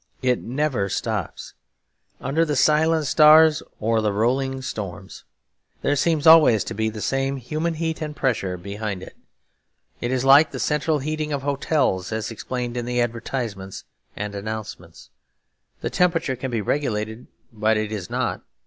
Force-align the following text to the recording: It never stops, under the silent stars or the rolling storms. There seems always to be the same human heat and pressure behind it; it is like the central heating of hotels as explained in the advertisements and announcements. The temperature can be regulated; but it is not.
It 0.23 0.41
never 0.41 0.89
stops, 0.89 1.53
under 2.19 2.43
the 2.43 2.55
silent 2.55 3.05
stars 3.05 3.61
or 3.79 4.01
the 4.01 4.11
rolling 4.11 4.63
storms. 4.63 5.25
There 5.83 5.95
seems 5.95 6.25
always 6.25 6.63
to 6.63 6.73
be 6.73 6.89
the 6.89 7.03
same 7.03 7.35
human 7.37 7.75
heat 7.75 8.01
and 8.01 8.15
pressure 8.15 8.57
behind 8.57 9.03
it; 9.03 9.15
it 9.99 10.09
is 10.11 10.25
like 10.25 10.49
the 10.49 10.59
central 10.59 10.97
heating 10.97 11.31
of 11.31 11.43
hotels 11.43 12.11
as 12.11 12.31
explained 12.31 12.77
in 12.77 12.85
the 12.85 12.99
advertisements 12.99 13.83
and 14.15 14.33
announcements. 14.33 15.11
The 15.81 15.91
temperature 15.91 16.35
can 16.35 16.49
be 16.49 16.61
regulated; 16.61 17.27
but 17.53 17.77
it 17.77 17.91
is 17.91 18.09
not. 18.09 18.41